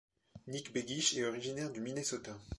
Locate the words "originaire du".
1.25-1.79